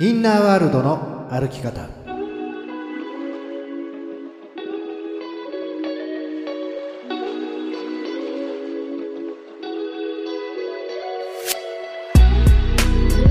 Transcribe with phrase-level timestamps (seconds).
[0.00, 1.88] インナーワールドの歩き方。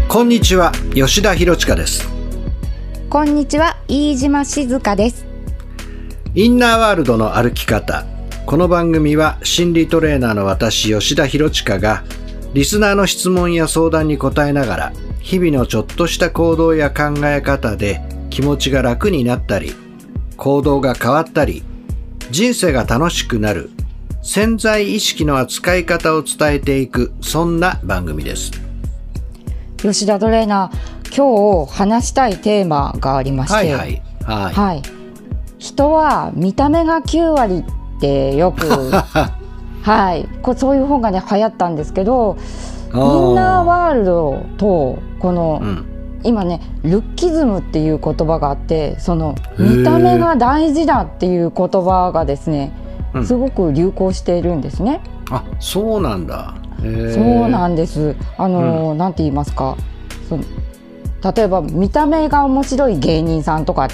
[0.07, 2.07] こんにちは吉田博親です。
[3.09, 5.25] こんにちは飯島静香です。
[6.33, 8.05] インナーワールドの歩き方。
[8.45, 12.05] この番組は心理トレーナーの私吉田博親が
[12.53, 14.93] リスナーの質問や相談に答えながら
[15.23, 19.73] 日々のちょっとした行動や考え方で気持ちが楽になったり
[20.35, 21.63] 行動が変わったり
[22.29, 23.71] 人生が楽しくなる
[24.21, 28.51] 潜在意識の扱い方を伝えていくそんな番組です。
[29.77, 34.81] 吉田トレーナー今日話したいテーマがありましてはいはいはい、はい。
[35.57, 37.63] 人は見た目が9割
[37.97, 38.65] ってよく
[39.83, 40.27] はい。
[40.41, 42.37] こそういう本がね流行ったんですけど
[42.93, 45.85] インナーワールドとこの、うん。
[46.25, 52.71] 今ねルッキズムっていう言葉があってその見た目が大事だっていう言葉がですね
[53.13, 53.25] うん。
[53.27, 55.01] すごく流行しているんですね。
[55.29, 56.55] あそうなんだ。
[56.79, 58.15] そうなんです。
[58.37, 59.75] あの、なんて言いますか。
[60.29, 60.43] その
[61.33, 63.87] 例えば見た目が面白い芸人さんとか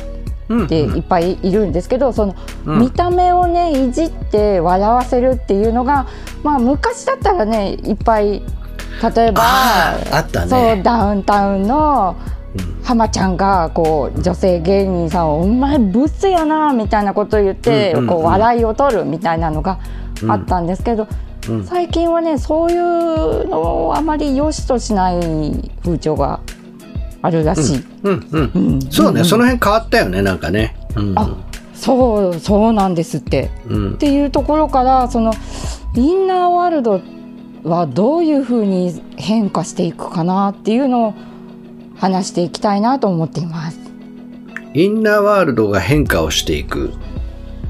[0.49, 2.79] うんっていっぱいいるんですけど、そのうん。
[2.79, 6.07] 見た目をねいじって笑わせるっていうのが、
[6.43, 8.43] まあ昔だったらねいっぱい
[9.15, 9.43] 例えば
[10.11, 10.47] あったね。
[10.49, 12.15] そうダウンタウンの
[12.55, 12.83] うん。
[12.83, 19.77] 浜ちゃんがこう女性芸人さんを「お前ブスやな」みたいなことを言って、こう笑いを取るみたいなのが
[20.27, 21.07] あったんですけど、
[21.47, 21.63] うん。
[21.63, 26.39] 最近はねそういうのをあまり良しとしない風潮が
[27.21, 27.85] あるらしい。
[28.89, 29.25] そうね、ん。
[29.25, 30.75] その辺変わったよねなんかね。
[30.95, 31.13] うん。
[31.15, 31.29] あ
[31.75, 33.51] そうそうなんですって。
[33.69, 33.93] うん。
[33.93, 35.33] っていうところからその
[35.93, 36.99] インナーワールド
[37.63, 41.13] はどういうふうに変化していくかなっていうのを
[41.97, 43.79] 話していきたいなと思っています。
[44.73, 46.93] インナーワールドが変化をしていく。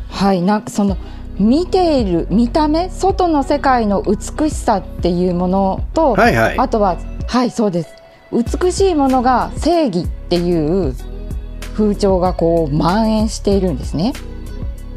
[0.09, 0.97] はい、なんかその
[1.39, 6.57] 見ている見た目外の世界の美しさっていうものと、はいはい。
[6.57, 6.97] あとは
[7.27, 7.89] はいそうです。
[8.31, 10.93] 美しいものが正義っていう
[11.73, 14.13] 風潮がこう蔓延しているんですね。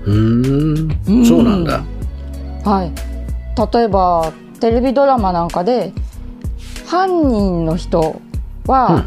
[0.04, 1.25] うん。
[1.25, 1.84] そうなんだ。
[2.64, 2.92] はい、
[3.75, 4.32] 例えば
[4.62, 5.93] テレビドラマなんかで
[6.87, 8.23] 犯人の人
[8.67, 9.06] は、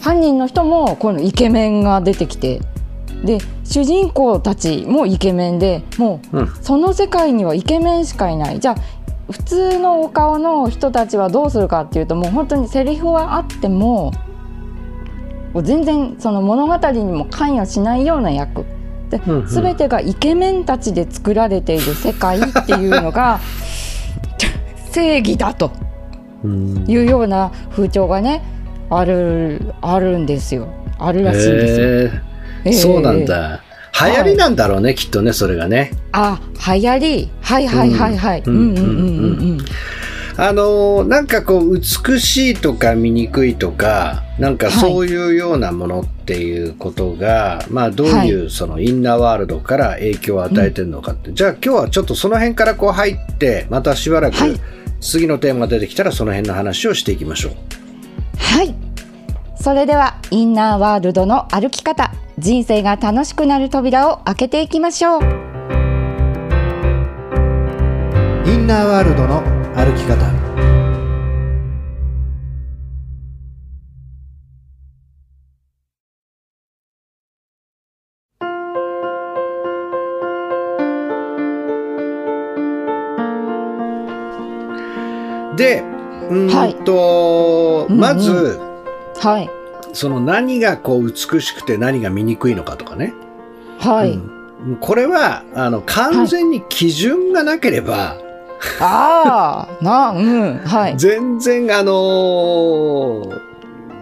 [0.00, 2.60] 犯人の人もこのイケメンが出てきて
[3.24, 6.54] で主人公たちもイケメンでもううん。
[6.62, 8.60] その世界にはイケメンしかいない。
[8.60, 14.12] じゃあ普通のお顔の人たちはどうするかっていうともう本当にセリフはあっても
[15.54, 18.64] もう全然その物語にも関与しないような役。
[19.10, 19.46] でうんうん。
[19.48, 23.40] 全てがイケメンたちで作られている世界っていうのが
[24.94, 25.72] 正義だと
[26.44, 26.84] うん。
[26.88, 28.42] いうような風潮がね
[28.90, 30.68] あるあるんですよ。
[30.98, 31.86] あるらしいんですよ。
[31.88, 32.10] へえ
[32.66, 32.72] えー。
[32.72, 33.60] そうなんだ。
[34.00, 35.92] 流行りなんだろうねきっとねそれがね。
[36.12, 36.40] あ
[36.74, 37.30] 流行り。
[37.40, 38.42] はいはいはいはい。
[38.46, 38.88] ううんんうんうん。
[38.88, 39.58] うんうん。
[40.36, 54.60] あのーなんかこう美しいとか醜いとかなんかそういうようなものっていうことが、まあどういうそのインナーワールドから影響を与えてるのかって、じゃあ今日はちょっとその辺からこう入ってまたしばらくはい
[55.04, 57.52] 次のテーマが出てきたらその辺の話をしていきましょう。
[58.38, 58.74] はい。
[59.60, 65.22] それではインナーワールドの歩き方、人生が楽しくなる扉を開けていきましょう。
[65.22, 65.26] イ
[68.56, 69.42] ンナーワールドの
[69.76, 70.43] 歩き方
[88.16, 88.60] と、うんうんまず、
[89.28, 89.50] はい。
[89.92, 93.14] その何がこう美しくて何が見くいのかとかね、
[93.78, 94.12] はい。
[94.12, 94.16] う
[94.72, 94.76] ん。
[94.80, 98.16] これはあの完全に基準がなければ、
[98.80, 100.58] ああ、なうん。
[100.58, 100.96] はい。
[100.96, 103.40] 全然あのー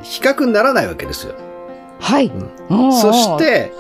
[0.03, 1.35] 比較にならないわけですよ。
[2.01, 2.33] はい。
[2.71, 2.93] うん。
[2.93, 3.73] そして、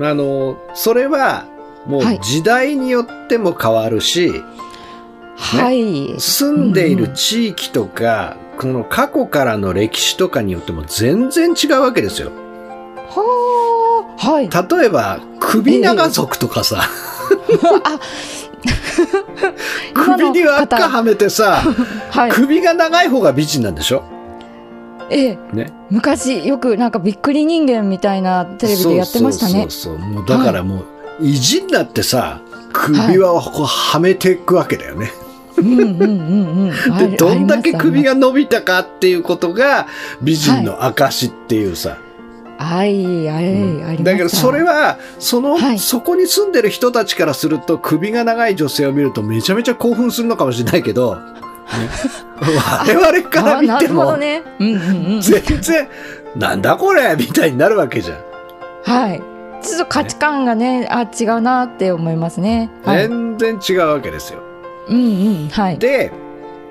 [0.00, 1.46] あのーそれは
[1.86, 2.20] もうはい。
[2.20, 4.42] 時代によっても変わるし、
[5.36, 6.18] はい。
[6.18, 12.30] 住んでいる地域とか、この過去からの歴史とかによっても全然違うわけですよ。
[13.08, 14.48] はあ、はい。
[14.50, 18.00] 例えば、首長族とかさ、あ、
[19.94, 21.62] 首に輪っかはめてさ、
[22.10, 22.30] はい。
[22.30, 24.02] 首が長い方が美人なんでしょ？
[25.10, 25.72] ええ、ね。
[25.90, 29.52] 昔よくなんかびっくり人間みたいなテレビでやってましたね。
[29.52, 30.84] そうそうそうもうだからも
[31.20, 32.40] う、意地になってさ、
[32.72, 35.12] 首はこうはめていくわけだよね。
[35.14, 35.22] うんうんうんうん。
[35.22, 35.25] あ
[35.56, 38.00] でるどんだけ首。
[38.00, 39.86] あが伸びたかっていうことが
[40.22, 41.98] 美人の証っていうさ、
[42.58, 44.04] はい、あれ、ありました。
[44.04, 51.20] だけどそれはその、はいそこに住んでる人たちからすると首が長い女性を見るとめちゃめちゃ興奮するのかもしれないけど、 ね
[52.86, 54.42] 我々から見てもね。
[54.58, 55.20] うんうんうん。
[55.20, 55.88] 全然
[56.36, 58.18] なんだこれみたいになるわけじゃん。
[58.84, 59.22] はい。
[59.62, 62.70] ちょっと価値観がね、あ、違うなって思いますね。
[62.84, 63.08] はい。
[63.08, 64.45] 全然違うわけですよ。
[64.88, 65.78] うんうん、はい。
[65.78, 66.12] で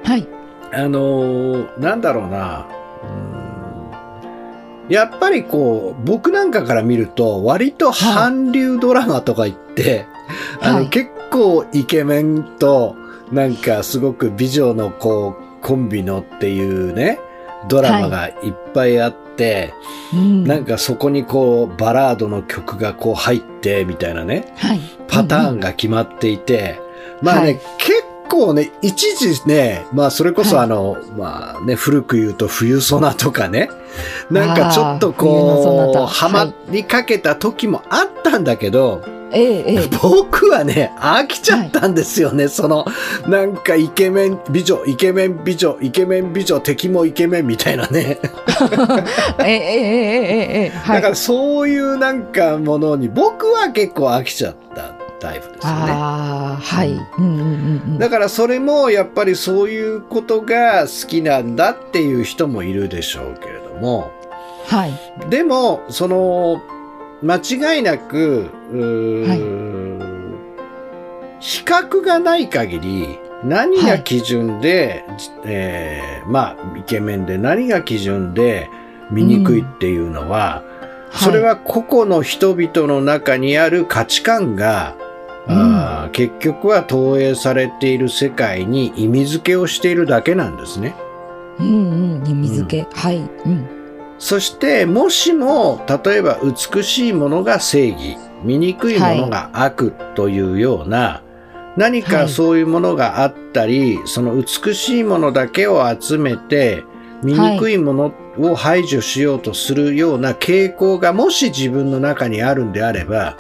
[0.04, 0.28] はい。
[0.74, 2.68] あのーなんだろうな
[3.04, 3.36] うん
[4.90, 10.06] やっぱりこう僕なんかから見ると割と韓流ドラマとか言って、
[10.62, 12.96] あのはい結構イケメンと
[13.32, 17.20] なんかすごく美女のこうコンビのっていうね
[17.68, 19.74] ドラマがいっぱいあって、
[20.14, 20.44] うん。
[20.44, 24.80] なんかそこにこうバラードの曲がこう入ってみたいなねはい。
[25.08, 25.70] パターンが。
[25.70, 26.80] が決まっていて、
[27.22, 27.85] まあね、はい結
[28.28, 33.70] 構ね、一時ね、まあそれこそはいあの、まあね、古く言うと冬ソナとかね、
[34.30, 39.90] なんかちょっとこう、タハマりかけた時もあったんだけど、ええ、ええ。
[40.02, 42.86] 僕はね、飽きちゃったんですよね、その、
[43.28, 48.20] なんかイケメン美女、イケメン美女、イケメン美女、敵もイケメンみたいなね。
[49.44, 50.78] ええ、ええ、ええ、ええ。
[50.78, 50.96] はい。
[50.98, 55.92] だからそういうなんかものに僕は結構飽きちゃったタイプですよね。
[55.92, 56.92] はい。
[56.92, 57.46] うんうんうんう
[57.96, 57.98] ん。
[57.98, 64.12] だからそれもやっぱりそういうことが好きなんだっていう人もいるでしょうけれども、
[64.68, 64.94] はい。
[65.30, 66.62] でも、その、
[67.22, 69.66] 間違いなく、うー
[71.40, 75.06] 比較がない限り、何が基準で、
[75.44, 78.68] えーまあ、イケメンで何が基準で
[79.12, 80.64] 醜いっていうのは、
[81.12, 84.96] それは個々の人々の中にある価値観が、
[85.48, 90.96] あー結局は投影されている世界に意味付けをしているだけなんですね。
[91.60, 92.98] うんうん、意味付け。
[92.98, 93.18] はい。
[93.18, 93.68] うん。
[94.18, 101.22] そして、もしも、例えば美しいものが正義、醜いものが悪というような、
[101.78, 106.84] 何かはいそういうものがあったり、その美しいものだけを集めて、
[107.24, 113.36] 醜いものを排除しようとするような傾向がもし自分の中にあるんであれば、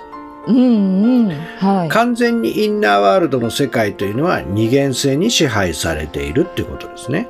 [0.48, 1.30] うんうん。
[1.58, 1.90] はい。
[1.90, 7.28] 完全にインナーワールドの世界というのは二元性に支配されているっていうことですね。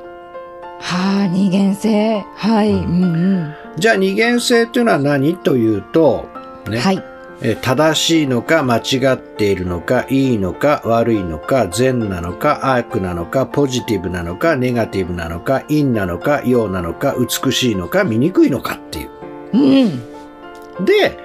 [0.80, 2.24] はあ、二元性。
[2.34, 2.70] はい。
[2.72, 6.28] ううんんじゃあ二元性というのは何というと、
[6.66, 6.72] うん。
[6.72, 7.02] ねはい。
[7.42, 17.14] えー正しいのか間違っているのかいいのか悪いのか善なのか悪なのかポジティブなのかネガティブなのか陰なのか陽なのか
[17.44, 19.10] 美しいのか醜いのかっていう。
[19.52, 20.84] うん。
[20.86, 21.18] で、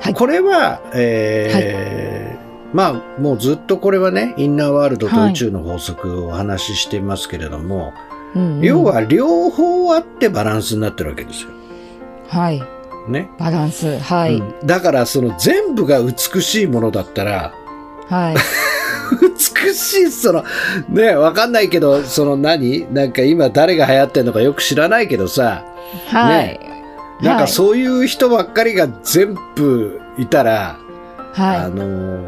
[0.00, 7.94] はいこれは、えーまあもうずっとこれはねインナーワールドと宇宙の法則をお話ししてますけれども、
[8.34, 11.50] うんうん要、は両方あってバランスになってるわけですよ。
[12.28, 12.62] はい。
[13.08, 13.30] ね。
[13.38, 13.98] バランス。
[13.98, 14.36] はい。
[14.36, 17.54] うんだからその全部が美しいものだったら
[18.08, 18.36] はい。
[19.64, 20.44] 美しい、その、
[20.88, 22.92] ね、わかんないけど、その何？
[22.92, 25.64] なんか今誰が流行ってんのかよく知らないけどさ、
[26.08, 26.75] はい。
[27.22, 27.48] なんかう。
[27.48, 30.78] そういう人ばっかりが全部いたら、
[31.34, 32.20] あはの、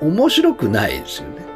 [0.00, 1.46] 面白くないですよね。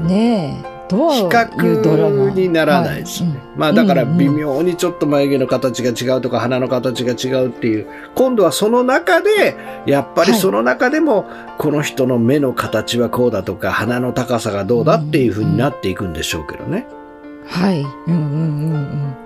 [0.00, 0.04] い。
[0.04, 0.76] ねえ。
[0.88, 2.26] どう比いうドラマ？
[2.26, 3.38] 較にならないですよね。
[3.38, 11.24] はいうんまあだからうんうん微妙にちょっと眉毛の形が違うとか鼻の形が違うっていう、今度はその中で、やっぱりはいその中でも、
[11.58, 16.86] この人の目の形はこうだとか、鼻の高さがどうだっていう風になっていくんでしょうけどね。
[17.48, 17.80] はい。
[17.80, 19.16] うんうんうん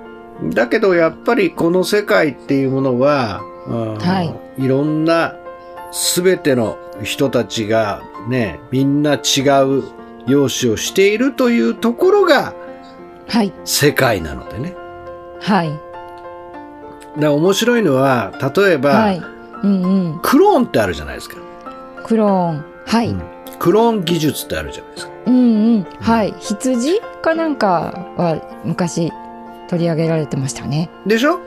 [0.44, 4.22] だけどやっぱりこの世界っていうものは、うんは
[4.56, 5.36] いろんな
[6.14, 9.84] 全ての人たちがね、みんな違う
[10.26, 13.32] 容姿をしているというところがうん。
[13.32, 13.52] はい。
[13.64, 14.74] 世界なのでね。
[15.40, 15.78] はい。
[17.18, 19.22] だ面白いのは、例えば、はい。
[19.62, 20.20] うんうん。
[20.22, 21.36] クローンってあるじゃないですか。
[22.04, 22.64] クローン。
[22.86, 23.08] はい。
[23.08, 23.22] うん
[23.60, 25.12] クローン技術ってあるじゃないですか。
[25.26, 25.82] うんうん。
[26.00, 26.34] はい。
[26.40, 29.12] 羊かなんかは昔
[29.70, 30.90] 取り上げられてましたね。
[31.06, 31.38] でしょ？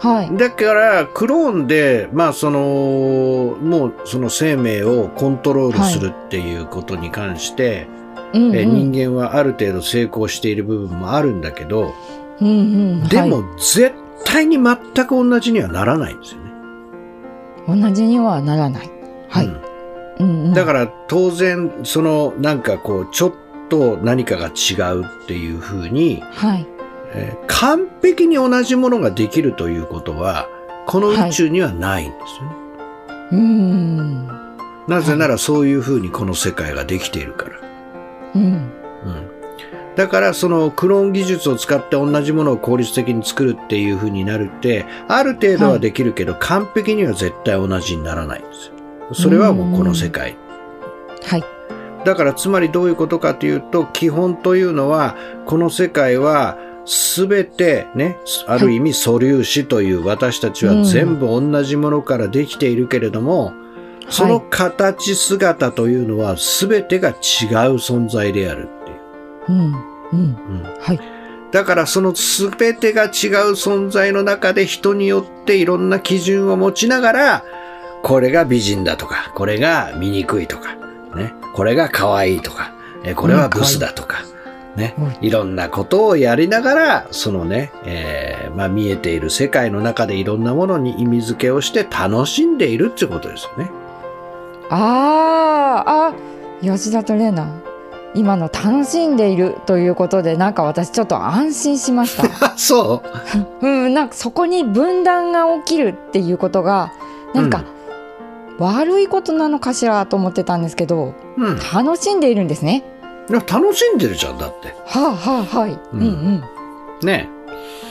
[0.00, 0.36] はい。
[0.36, 7.86] だから、クローンで、まあ、その、もう、その生命をコントロールするっていうことに関して、
[8.34, 8.56] うんうん。
[8.56, 11.94] え人間はある程度成功している部分もあるんだけど、
[12.40, 12.50] うんう
[13.04, 13.08] ん。
[13.08, 13.92] でもはい、絶
[14.24, 14.76] 対に全
[15.06, 16.50] く同じにはならないんですよね。
[17.68, 18.90] 同じにはならない。
[19.28, 19.46] はい。
[19.46, 19.54] うん
[20.18, 20.52] うんうん。
[20.54, 23.32] だから当然、そのなんかこう、ちょっ
[23.68, 26.66] と何かが違うっていうふうに、はい。
[27.14, 30.48] えー完璧に同じものができるということは、
[30.86, 32.56] この宇宙にはないんですよね。
[33.30, 34.26] うん。
[34.88, 37.60] なぜならそういうふうにこの世界ができているから。
[38.34, 38.42] うん。
[38.42, 38.70] うん、
[39.94, 48.74] だからそのクローン技術を使って同じものを効率的に作るっていう風になるってある程度はできるけど、完璧には絶対同じにならないんですよ。
[49.14, 50.36] それはもうこの世界。
[51.24, 51.44] はい。
[52.04, 55.14] だからつまりどういうことかというと基本というのは
[55.46, 63.52] この世界は全てねある意味素粒子という私たちは全部同じものからできているけれども、
[64.08, 67.14] その形姿というのは全てが違う
[67.76, 69.58] 存在であるっていう。
[69.58, 70.18] うんうん。
[70.18, 70.62] うん。
[70.80, 71.00] はい。
[71.52, 73.10] だからその全てが違う
[73.52, 77.44] 存在の中で人によっていろんな基準を持ちながら、
[78.02, 80.74] これが美人だとか、これが醜いとか、
[81.14, 82.72] ね、これが可愛いとか、
[83.04, 84.24] えこれはブスだとか、
[84.76, 84.94] ね。
[84.98, 93.70] は、いろんなことをやりながら、そのね、えーまあ見えている世界の中でいろんなものに意味付けをして楽しんでいるっていうことですよね。
[94.70, 97.50] あーあ吉田と玲奈。
[98.14, 102.46] 今の楽しんでいるということでなんか私ちょっと安心しました。
[102.46, 103.02] あ、 そ
[103.62, 103.64] う？
[103.66, 106.92] うんなんかそこに分断が起きるっていうことが
[107.34, 107.64] なんか
[108.58, 111.58] 悪いことなのかしらと思ってたんですけどうん。
[111.74, 112.84] 楽しんでいるんですね
[113.32, 114.74] いや楽しんでるじゃん、だって。
[114.86, 117.28] はあはあはい、ううんん、うんね。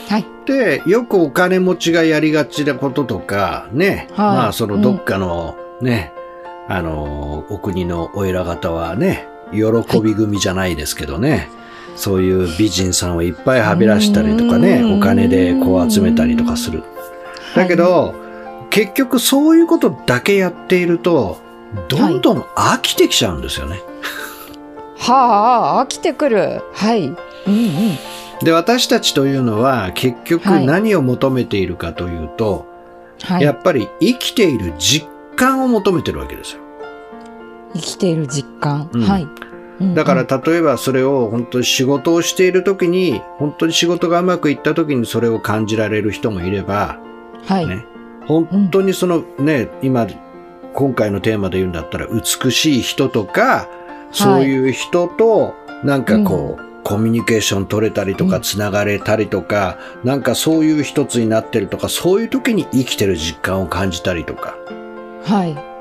[0.07, 4.07] はいで、よくお金持ちがやりがちなこととか、ね。
[4.11, 6.13] はいまあ、そのどっかの、ね、
[6.67, 11.49] あの、お国のお偉方はね、喜び組じゃないですけどね。
[11.95, 16.83] そういう美人さんをいっぱいはびらしたりとかね、うんお金でこう集めたりとかする。
[17.55, 18.15] だけど、
[18.69, 21.39] 結局そういうことだけやっていると、
[21.89, 23.81] どんどん飽きてきちゃうんですよね。
[23.81, 23.90] は
[25.07, 26.61] あ飽きてくる。
[26.73, 27.07] はい。
[27.07, 27.15] うん
[27.47, 27.97] うん。
[28.43, 30.65] で、私たちというのは結局はい。
[30.65, 32.65] 何を求めているかというと、
[33.23, 33.43] はい。
[33.43, 36.61] やっぱり生きている実感を求めてるわけですよ。
[37.73, 39.01] 生きている実感、うん。
[39.01, 39.27] はい、
[39.79, 46.99] うんだからうん例えばそれを本当に仕事をしている時に、本当に仕事がうまくいった時にそれを感じられる人もいれば、
[47.45, 47.85] はい、ね、
[48.27, 50.07] 本当にそのね、今、
[50.73, 53.67] 今回のテーマで言うんだったら美しい人とか、
[54.11, 58.41] そういう人となんかこう、コミュニケーション取れたりとか、うん。
[58.41, 64.55] つながれたりとか、なんかそういう一つになってるとか、そういう時に生きてる実感を感じたりとか。
[65.23, 65.71] はい。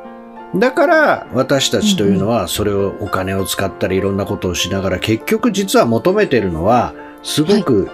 [0.58, 7.88] だから私たちというのはそれをお金を使ったりいろんなことをしながら結局実は求めてるのはすごく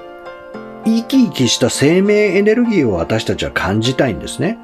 [0.86, 4.56] 生き生きした生命エネルギーを私たちは感じたいんですね。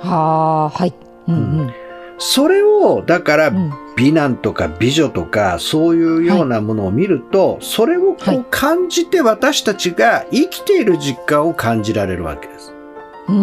[0.00, 0.94] はあはい。
[1.26, 1.34] うん。
[1.34, 1.74] うん。
[2.18, 12.74] それをだからうん美男とか美女とかそういうようなものを見るとそれをこはいう感じて私たちが生きている実感を感じられるわけです。
[13.28, 13.34] うー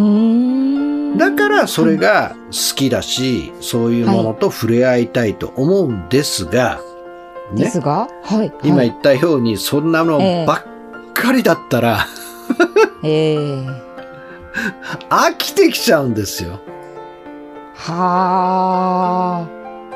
[1.15, 1.17] ん。
[1.17, 6.79] だからそれが好きだしそういうものと触れ合いたいと思うんですが、
[7.51, 7.63] ね。
[7.65, 8.53] ですがはいはい。
[8.63, 10.63] 今言ったようにそんなのええばっ
[11.13, 12.05] かりだったら、
[13.03, 13.93] ええ。
[15.09, 16.59] 飽きてきちゃうんですよ。
[17.73, 19.47] は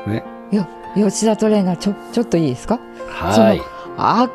[0.05, 0.09] あ。
[0.09, 2.79] ねよ吉田トレーナーちょちょっといいですか？
[3.09, 3.61] はい。
[3.97, 4.29] あ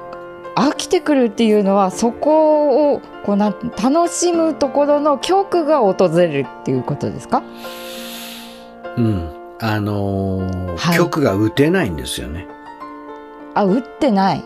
[0.54, 7.42] 飽きてくるっていうのはそこをこうなん楽しむところの曲が訪れるっていうことですか？
[8.98, 9.30] うん。
[9.60, 10.96] あのーはい。
[10.96, 12.46] 曲が打てないんですよね。
[13.54, 14.44] あ打ってない、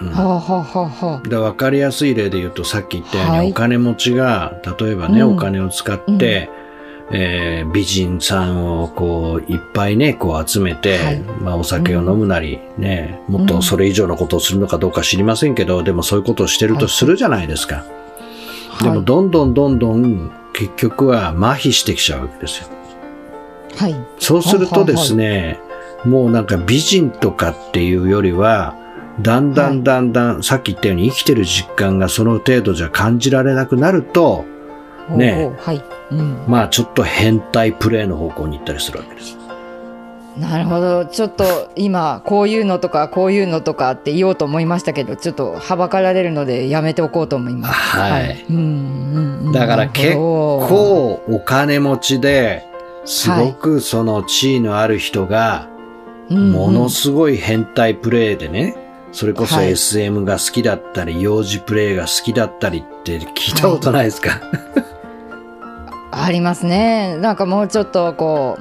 [0.00, 0.10] うん。
[0.10, 3.50] はあはあはあはで分かりやすい例で言うとさっき言ったように、はい。
[3.50, 5.34] お金持ちが例えばね、うん。
[5.34, 6.50] お金を使って、
[7.10, 11.18] えー美人さんをこういっぱいねこう集めて、はい。
[11.20, 17.84] まあ、お酒を飲むなり、ねもっとそれ以上のことをするのかどうか知りませんけど、でもそういうことをしてるとするじゃないですか。
[18.80, 22.68] あでもどんどんどんどん結局は麻痺してきちゃうわけですよ。
[23.76, 25.60] はい、はい、そうするとですね、
[26.04, 28.76] もうなんか美人とかっていうよりは、
[29.20, 34.44] だんだんだんだん、さっき言ったように生きてる実感がその程度じゃ感じられなくなると、
[35.10, 39.36] ねはい、うん、まあちょっと変態プレイの方向に行ったりするわけです。
[40.36, 41.06] なるほど。
[41.06, 47.74] ちょっと今こういうのとかこういうのとかって言おうと思いましたけどちょっとはばかられるのでやめておこうと思います。
[47.74, 48.44] はい。
[48.50, 50.66] うんうんうん、だからなるほど。
[50.68, 52.66] こう、お金持ちで、
[53.04, 55.68] すごくその地位のある人が、
[56.30, 58.76] ものすごい変態プレイでね、
[59.12, 59.72] それこそはい。
[59.72, 64.40] SM が好きだったり、幼児プレイが好きだったりって聞いたことないですか、
[66.22, 67.16] ありますね。
[67.16, 68.58] なんかもうちょっとこ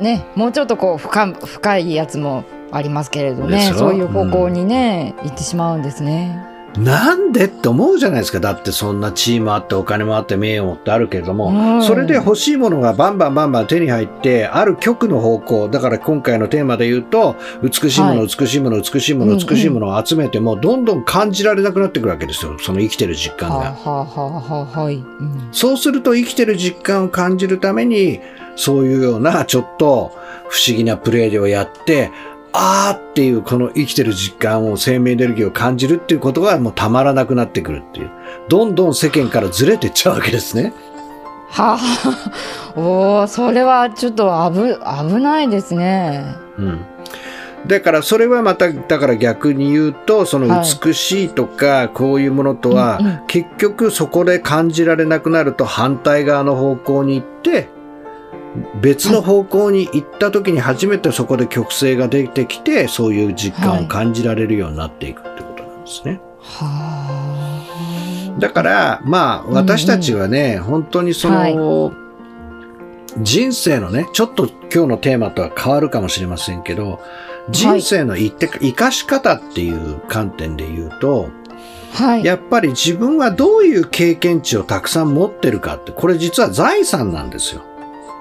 [0.00, 3.72] うねもうちょっとこう深深いやつもありますけれどね。
[3.74, 6.51] そういう方向にね、行ってしまうんですね。
[6.78, 8.40] なんでって思うじゃないですか。
[8.40, 22.56] だってそんな地位もあってお金もあって名誉もってあるけれども、うんそれで欲しいものがバンバンバンバン手に入って、ある極の方向、だから今回のテーマで言うと、美しいもの、はい美しいもの、美しいもの、美しいものを集めても、どんどん感じられなくなってくるわけですよ。
[22.58, 23.70] その生きてる実感はあ、が。
[23.70, 28.20] はあはあはあはい、うんそうすると生きてる実感を感じるために、
[28.56, 30.12] そういうようなちょっと
[30.48, 32.10] 不思議なプレイをやって、
[32.52, 38.10] あーっていうこの生きてる実感を生命エネルギーを感じるっていうことがもうたまらなくなってくるっていう。
[38.48, 40.72] どんどん世間からずれていっちゃうわけですね。
[41.48, 44.74] はあ、おーそれはちょっと危
[45.08, 46.24] 危ないですね。
[46.58, 46.80] うん。
[47.66, 57.68] だからそれはまた、だから逆に言うと、そのはい美しいとかこういうものとは、結局そこで感じられなくなると反対側の方向に行って、
[58.80, 66.20] 別の方向に行った時に初めてそこで曲線が出てきて、そういう実感を感じられるようになっていくってことなんですね。
[66.40, 67.66] は
[68.36, 68.38] あ。
[68.38, 71.92] だから、まあ、うん私たちはね、本当にその、
[73.18, 77.00] 人生のね、ちょっと今日のテーマとは変わるかもしれませんけど、
[77.50, 81.28] 人生のいって生かし方っていう観点で言うと、
[81.92, 82.24] はい。
[82.24, 87.62] やっぱり自分はどういう経験値をたくさん持ってるかって、これ実は財産なんですよ。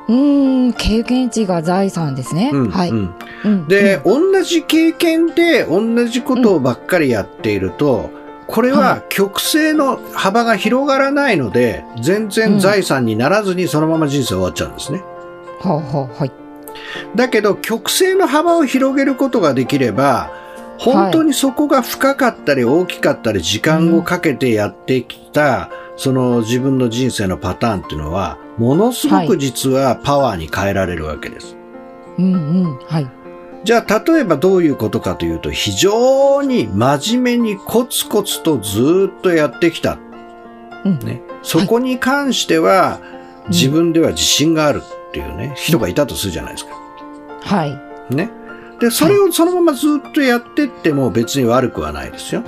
[0.08, 2.51] うーん、経験値が財産ですね。
[2.53, 2.89] うんはい。
[2.89, 3.15] うん
[3.46, 8.10] うんで、、同じ経験で同じことをばっかりやっていると、
[8.48, 15.00] これはは曲線の幅が広がらないので、全然財産にならずにそのまま人生終わっちゃうんですね。
[15.00, 15.12] うん
[15.62, 16.31] はあ、はあ、はい。
[17.15, 20.31] だけど、曲線の幅を広げることができれば、
[20.79, 31.58] 本当にそこが深かったり大きかったり時間をかけてやってきた、その自分の人生のパターンっていうのは、ものすごく実はパワーに変えられるわけです。
[32.20, 32.38] うんう
[32.68, 32.80] ん。
[32.86, 33.10] はい。
[33.63, 39.98] じゃあ、例えばどういうことかというと、非常に真面目にコツコツとずーっとやってきた。
[40.86, 41.00] うん。
[41.00, 41.24] ね。
[41.41, 43.00] そこに関しては、
[43.48, 46.72] ん自分では自信があるっていうね、人がいたとするじゃないですか。
[47.41, 48.13] はい。
[48.13, 48.30] ね。
[48.80, 52.44] で、それをそのままずっとやってっても別に悪くはないですよ。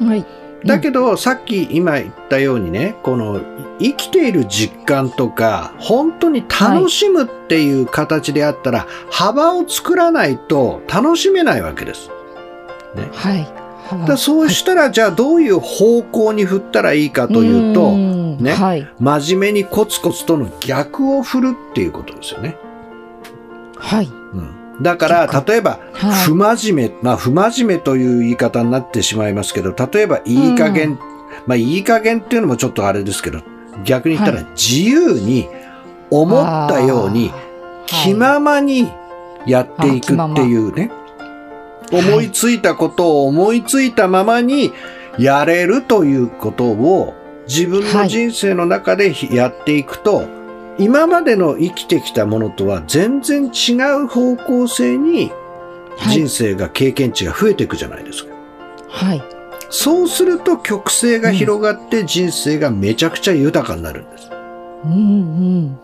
[0.00, 0.26] はい。
[0.64, 3.40] だけど、さっき今言ったようにね、この
[3.78, 12.10] 生きている実感とか、本当に楽しむっていう形であったら、幅を作らないと楽しめないわけです。
[13.12, 13.46] はい。
[14.06, 18.88] だそうしたら、じゃあどういう方向に振ったらいいかというと、んねはい。
[18.98, 22.56] 真面目にコツコツとの逆を振るっていうことですよね。
[23.76, 24.06] はい。
[24.06, 26.24] うん、だから、逆例えば、はい。
[26.24, 30.98] 不真面目、まあ、不真面目という言い方になってしまいますけど、例えば、いい加減、
[31.46, 33.40] まあ、いい加減っていうのもちょっとあれですけど、
[33.84, 35.48] 逆に言ったら、は自由に、
[36.10, 37.32] 思ったように、
[37.86, 38.90] 気ままに
[39.46, 40.90] やっていくっていうね、
[41.90, 42.10] はい。
[42.10, 44.72] 思いついたことを思いついたままに
[45.18, 47.14] やれるということを
[47.46, 50.28] 自分の人生の中でやっていくと、
[50.78, 55.32] 今までの生きてきたものとは全然違う方向性に
[55.96, 58.32] はい人生が経験値が増えていくじゃないですか。
[58.88, 59.22] はい。
[59.70, 64.30] そうすると曲線が広がって人生がめちゃくちゃ豊かになるんです。
[64.84, 65.78] うんうん。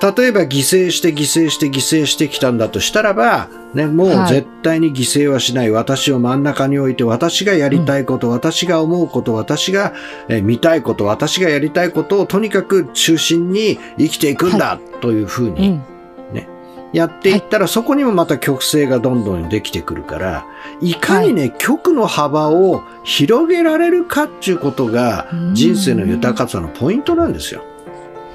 [0.00, 5.70] 例えば犠牲して犠牲して犠牲してきたんだとしたらば、ね、もうはい絶対に犠牲はしない。
[5.70, 9.92] 私を真ん中に置いて、私がやりたいこと、私が思うこと、私が
[10.28, 15.84] えー見たいこと、私がやりたいことをとにかく中心に生きていくんだ、というふううにん。
[16.92, 20.46] やっていったら、そこにもまた曲線がどんどんできてくるから、
[20.80, 27.62] いかにね、曲の幅を広げられるかっていうことがうん人生の豊かさのポイントなんですよ。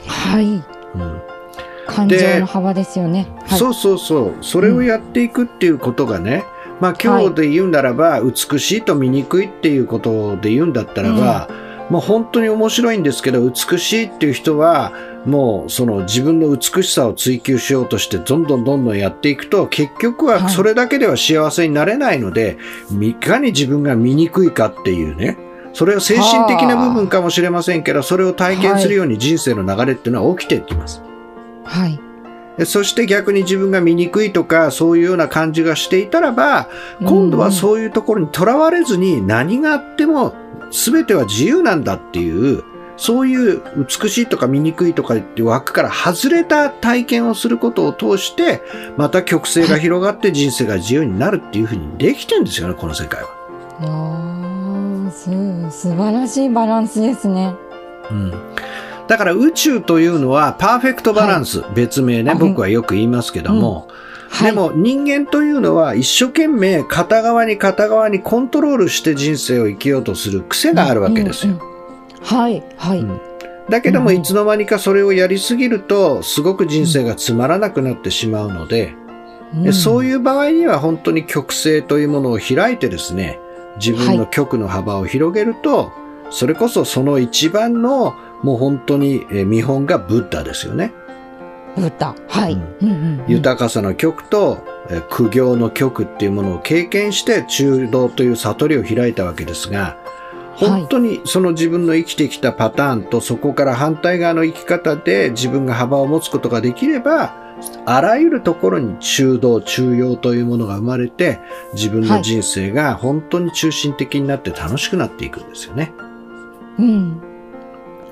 [0.07, 0.45] はい。
[0.45, 1.21] うん
[1.87, 3.27] 感情の幅ですよね。
[3.45, 3.59] はい。
[3.59, 4.33] そうそうそう。
[4.41, 6.45] それをやっていくっていうことがね、
[6.79, 11.49] まあ今日で言うならば、美しいと醜いっていうことで言うんだったらば、
[11.89, 14.93] まあ本当に面白いんですけど、美しいっていう人は、
[15.25, 22.57] もうその自分の美しさを追求しようとして、どんどんどんどんやっていくと、結局はそれだけでは幸せになれないので、
[23.01, 25.37] いかに自分が醜いかっていうね、
[25.73, 31.01] それは精神的な部分かもしれませんけど、それを体験するように人生の流れっていうのは起きていきます。
[31.01, 31.12] はい。
[32.57, 40.35] でそして逆に自分が醜いとかそういうような感じがしていたらば、今度はそういうところにとらわれずに何があっても
[40.71, 42.63] 全ては自由なんだっていう、
[42.95, 48.61] そういう美しいとか醜いとかっていう枠から外れた体験をすることを通して、
[48.97, 53.29] また曲線が広がって人生が自由になるっていうふうにできてるんですよね、この世界は。
[53.81, 55.25] ああ、す、
[55.71, 57.55] 素晴らしいバランスですね。
[58.11, 58.52] うん。
[59.07, 62.37] だから宇宙というのはパーフェクトバランス、別名ね、うん。
[62.39, 63.87] 僕はよく言いますけども、
[64.29, 64.51] はい。
[64.51, 71.53] でも人間というのは一生懸命片側に片側にコントロールして人生を生きようとする癖があるわけですよ。
[71.53, 71.73] うんうん
[72.23, 73.19] はいはい、うん。
[73.69, 78.95] だけどもうんいつの間にかそれをやりすぎるとすごく人生がつまらなくなってしまうので、
[79.53, 83.39] でそういいう場合には本当に極性というものを開いてですね、
[83.77, 85.91] 自分の極の幅を広げると、
[86.29, 90.93] それこそその一番のもう本当にえー見本がブッダですよね。
[91.75, 92.13] ブッダ。
[92.27, 92.61] はい、うん。
[92.81, 93.25] うんうんうん。
[93.27, 99.97] 豊かさの極とえー苦行の極っていうものを経験して中道という悟りを開いたわけですが、
[100.55, 107.33] 本当にその自分の生きてきたパターンとそこから反対側の生き方で自分が幅を持つことができれば、
[107.85, 111.39] あらゆるところに中道、中庸というものが生まれて、
[111.73, 115.93] 自分の人生が本当に中心的になって楽しくなっていくんですよね。
[116.77, 117.32] うん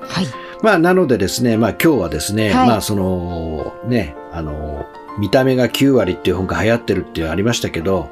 [0.08, 0.26] はい。
[0.62, 2.68] まあ、なのでですね、まあ今日はですね、はい。
[2.68, 4.86] まあその、ね、あの、
[5.18, 8.10] 見た目が9割っていう本が流行ってるっていうのありましたけど、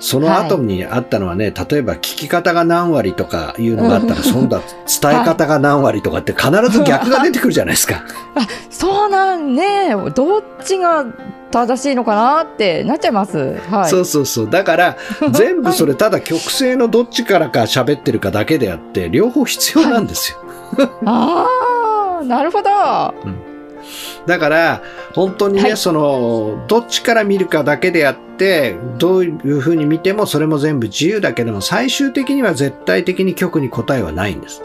[0.00, 4.60] その後にあったのはね、例えば聞き方が何割とかいうのがあったら、そんだ
[5.00, 8.04] 伝え方が何割とかって必ず逆が出てくるじゃないですか。
[8.70, 9.94] そうなんね。
[10.14, 11.04] どっちが
[11.50, 13.58] 正しいのかなってなっちゃいます。
[13.70, 13.90] はい。
[13.90, 14.50] そうそうそう。
[14.50, 14.96] だから、
[15.32, 20.38] 全部それただ曲線のどっちからか喋ってるかだけであって、両方必要なんですよ。
[21.04, 21.46] あ
[22.20, 22.70] あなるほど。
[24.26, 24.82] だから、
[25.14, 25.76] 本当にね、はい。
[25.76, 34.62] その、どっちから見るかだけであって、どういうふうに見てもそれも全部自由だけども、最終的には絶対的に曲に答えはないんです。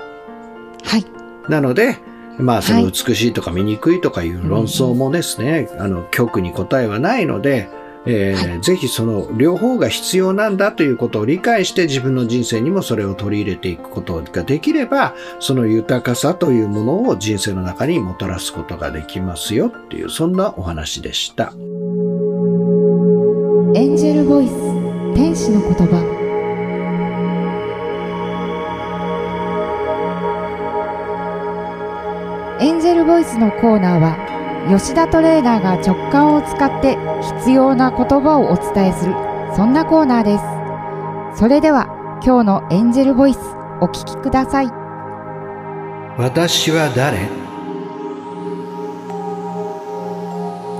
[0.83, 1.05] はい。
[1.49, 1.97] なので、
[2.37, 2.91] まあ、そのはい。
[2.91, 7.69] 美しいとか醜いとかいう論争もですね、あの、曲に答えはないので、
[8.07, 21.53] えーはぜひその両方が必要なんだということを理解して自分の人生にもそれを取り入れていくことができれば、その豊かさというものを人生の中にもたらすことができますよっていう、そんなお話でした。
[23.75, 24.51] エンジェルボイス
[25.15, 26.15] 天使の言葉
[32.61, 36.97] エンジェルボイスのコーナーは吉田トレーナーが直感を使って
[37.39, 39.13] 必要な言葉をお伝えする
[39.55, 41.39] そんなコーナーです。
[41.39, 41.85] それでは
[42.25, 43.39] 今日のエンジェルボイス
[43.79, 44.67] お聞きください。
[46.17, 47.29] 私は誰？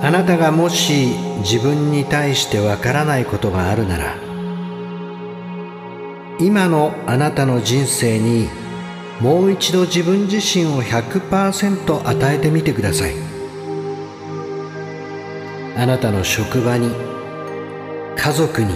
[0.02, 4.16] あなたがもし自分に対してわからないことがあるなら
[6.40, 8.50] 今のあなたの人生に
[9.22, 13.35] もう一度自分自身を100%与えてみてください。
[15.78, 16.90] あなたの職場に
[18.16, 18.74] 家族に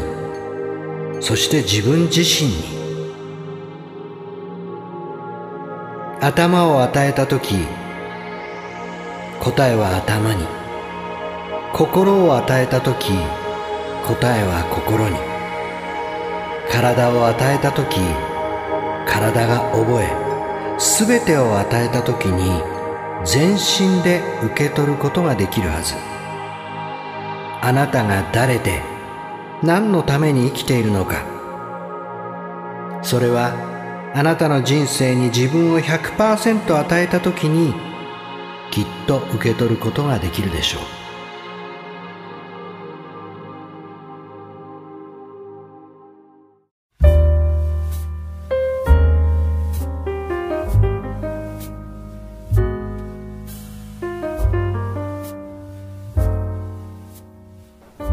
[1.21, 2.79] そして自分自身に
[6.21, 7.55] 頭を与えた時
[9.39, 10.45] 答えは頭に。
[11.71, 13.13] 心を与えた時
[14.05, 15.15] 答えは心に。
[16.69, 17.99] 体を与えた時
[19.07, 22.61] 体が覚えすべてを与えた時に
[23.25, 26.08] 全身で受け取ることができるはず。
[27.61, 28.81] あなたが誰で
[29.61, 31.25] 何のために生きているのか。
[33.01, 33.53] それは
[34.13, 37.73] あなたの人生に自分を100%与えた時に
[38.71, 40.98] きっと受け取ることができるでしょう。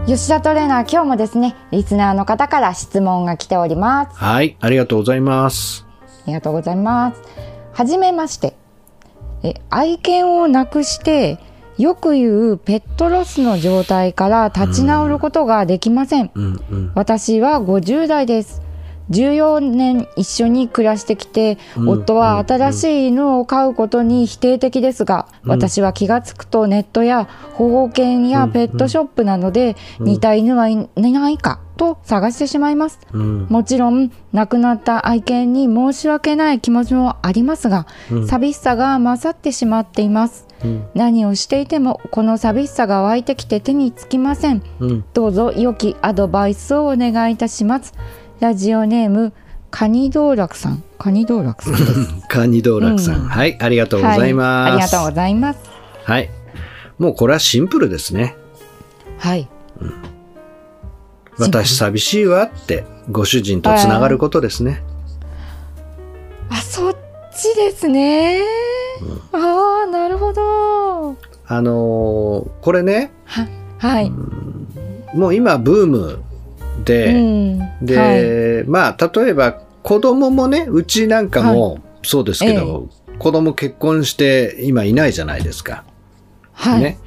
[0.06, 4.16] 吉田トレーナー今日もですねリスナーの方から質問が来ております。
[4.16, 5.84] はいありがとうございます。
[6.00, 7.20] ありがとうございます。
[7.72, 8.54] はじめまして。
[9.42, 11.40] え愛犬を亡くして
[11.76, 16.92] よく言うペットロスの状態から立ち直ることができません、うんうん。
[16.94, 18.62] 私は50代です
[19.10, 21.88] 14年一緒に暮らしてきて、うん。
[21.88, 25.50] 夫は新しい犬を飼うことに否定的ですが、うん。
[25.50, 33.00] 私は気がつくとネットや保護犬やペットショップなどで似た犬はいないかと探してしまいます。
[33.12, 33.46] うん。
[33.48, 38.26] もちろん亡くなった愛犬に申し訳ない気持ちもありますが、うん。
[38.26, 40.46] 寂しさが勝ってしまっています。
[40.64, 40.84] うん。
[40.94, 44.62] 何をしていてもこの寂しさが湧いてきて手につきません。
[45.12, 47.94] どうぞ良きアドバイスをお願いいたします。
[48.40, 49.32] ラジオネーム
[49.70, 52.14] カニ道楽さん、カニ道楽さんです。
[52.28, 55.60] カニ道楽さん、うんはいありがとうございます、はい、ありがとうございます。
[56.04, 56.30] はい
[56.98, 58.36] もうこれはシンプルですね
[59.18, 59.48] はい。
[61.38, 64.82] 私寂しいわってご主人とつながることですね
[66.48, 66.96] あ、そっ
[67.36, 68.40] ちですね。
[69.32, 71.16] ああ、なるほど。
[71.46, 73.46] あのーこれねは、
[73.78, 74.10] はい。
[75.14, 76.22] もう今ブーム
[76.84, 77.58] で、うん。
[77.84, 85.84] で、まあ、例えば子供もね、うちなんかもそうですけど、子供結婚して今いないじゃないですか。
[86.52, 86.98] はい、はいね。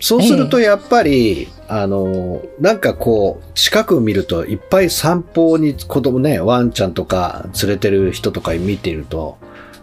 [0.00, 9.38] そうするとやっぱり、あの、なんかこう、近くを見るといっぱい散歩に子供ね、ワンちゃんとか連れてる人とか見ていると、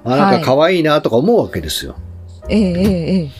[0.05, 1.95] あ、なんか可愛いなとか思うわけですよ。
[2.47, 3.31] えええええ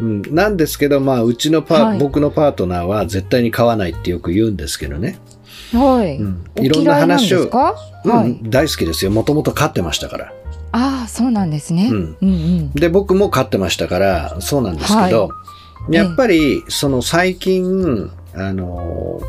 [0.00, 1.98] うん、なんですけど、まあ、うちのパ、はい。
[1.98, 5.18] 僕のパートナーは絶対に買わないってよく言うんですけどね。
[5.74, 6.44] えはい、うん。
[6.58, 9.10] おいろんな話をうんはい、大好きですよ。
[9.10, 10.32] もともと飼ってましたから。
[10.72, 12.70] ああそうなんですね、ううんん、うん。
[12.72, 15.30] で、僕も飼ってましたから、そうなんですけど、
[15.90, 15.94] い。
[15.94, 19.20] やっぱり、その最近、あの、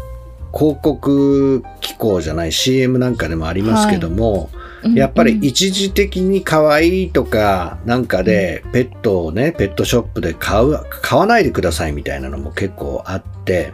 [0.55, 4.63] 広告機構じゃない CM なんかでもありますけども、うん
[4.95, 13.71] やっぱりうん一時的に可愛いとかなんかでペットをね、ペットショップで買う、買わないでくださいみたいなのも結構あって、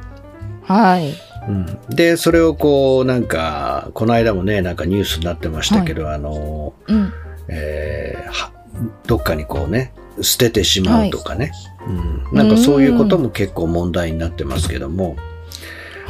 [0.61, 1.15] はい
[1.49, 7.11] うん、で、それをこうなんか、この間もね、なんかニュースになってましたけど、あの、うん。
[7.47, 8.51] えーは
[9.07, 11.51] どっかにこうね、捨ててしまうとかね、
[12.31, 15.17] うん、なんかそういうことも結構問題になってますけども、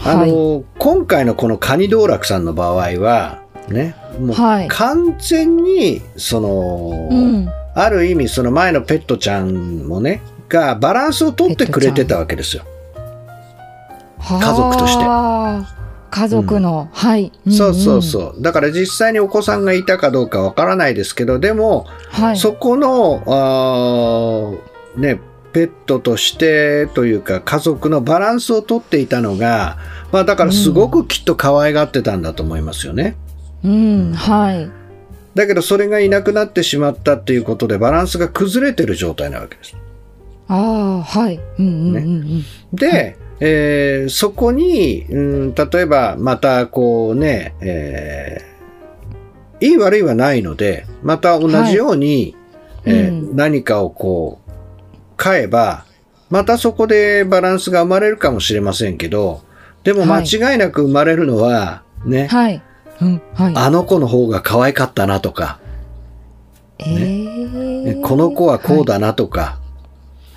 [0.05, 4.67] あの、今回のこのカニ道楽さんの場合は、ね、もうはい。
[4.67, 7.49] 完全に、その、うん。
[7.75, 12.63] ある意味その前のペットちゃんもね、がバランスを取ってくれてたわけですよ。
[14.19, 15.03] 家族として。
[15.03, 15.75] はあ。
[16.11, 18.41] 家族の、はい、そうそううそう。
[18.41, 21.85] だから実際にお子さんがいたかどうかわからないですけど、でも、
[22.19, 25.19] ん、はい、そこの、あーね、
[25.53, 29.77] ペットとしてというか家族のバランスを取っていたのが、
[30.11, 33.15] まあだからすごくきっと可愛がってたんだと思いますよね。
[33.63, 34.69] うん、はい、
[35.35, 39.75] だけどそれがいなくなってしまったっていうことでバランスが崩れてる状態なわけです。
[40.47, 48.49] ああ、はい、うんうんうんうん、で、えーそこに、うん、例えばまたこうね、えー
[49.61, 52.35] いい悪いはないので、また同じように、
[52.85, 53.35] えーうん。
[53.35, 54.51] 何かをこう、
[55.17, 55.85] 買えば、
[56.29, 59.41] またそこでバランスが生まれるかもしれませんけど、
[59.83, 60.25] でも間はい。
[60.25, 62.61] 違いなく生まれるのは、ね、はい、
[63.01, 65.59] うん、はい、あの子の方が可愛かったなとか、
[66.79, 68.01] えー。
[68.01, 69.68] この子はこうだなとか、はい、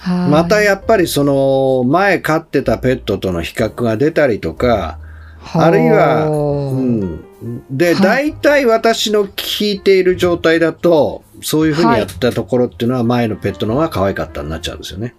[0.05, 4.99] またやっぱりその前飼ってたペットとの比較が出たりとか、
[5.55, 5.71] あ。
[5.71, 7.25] るいは、はうん。
[7.71, 8.03] で、はい。
[8.03, 15.15] 大体私の聞いている状態だと、そういうふうにやったところっていうのは前のペットの方が可愛かったになっちゃうんですよね。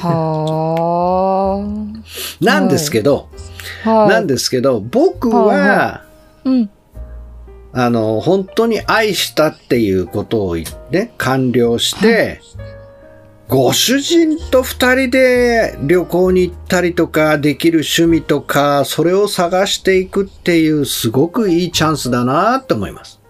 [0.00, 1.64] は
[2.40, 3.28] なんですけど、
[3.84, 6.04] あ、はい、なんですけど、僕は、は
[6.44, 6.70] うん、
[7.72, 12.40] あの、本当に愛したっていうことを言って、完了して、
[13.48, 23.20] ご主人と二人で旅行に行ったりとか、できる趣味とか、それを探していくっていう、すごくいいチャンスだなと思います。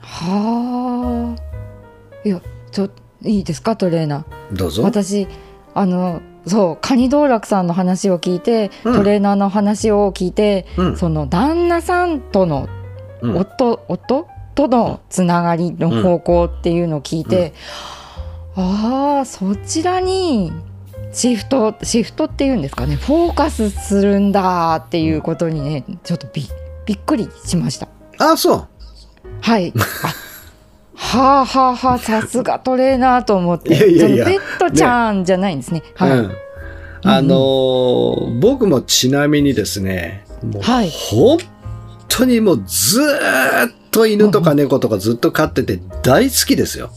[0.00, 2.88] はあ、いや、ちょ
[3.24, 4.56] いいですかトレーナー。
[4.56, 4.82] どうぞ。
[4.82, 5.28] 私
[5.74, 8.94] あのそうカニ道楽さんの話を聞いて、うん。
[8.94, 10.96] トレーナーの話を聞いて、うん。
[10.96, 12.68] その旦那さんとの
[13.20, 13.36] うん。
[13.36, 17.52] 夫、夫とのつながりの方向っていうのを聞いて、
[18.54, 20.52] ああそちらに
[21.12, 26.42] シフトシフトっていうんですかねフォーカスするんだっていうことにねちょっとび
[26.84, 27.88] びっくりしました。
[28.18, 28.68] あ、そう。
[29.40, 29.72] はい。
[29.76, 29.78] あ
[30.94, 35.82] はあはあはあさすがトレーナーと思っていやいやペットちゃんじゃないんですね。
[35.94, 36.10] はい。
[36.10, 36.32] うん。
[37.04, 40.24] あのー僕もちなみにですね、
[40.60, 41.38] はい本
[42.08, 43.04] 当にもうずー
[43.68, 46.90] っと犬とか猫とかずっと飼ってて大好きですよ。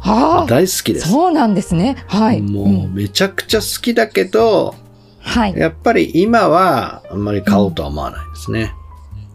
[0.00, 1.08] はあ大好きです。
[1.08, 1.96] そうなんですね。
[2.06, 2.40] はい。
[2.40, 4.74] もううんめちゃくちゃ好きだけど、
[5.20, 5.54] はい。
[5.56, 8.72] やっぱり今はあんまり買おうとは思わないですね。